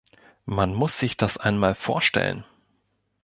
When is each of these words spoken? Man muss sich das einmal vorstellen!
Man 0.47 0.73
muss 0.73 0.97
sich 0.97 1.15
das 1.15 1.37
einmal 1.37 1.75
vorstellen! 1.75 2.43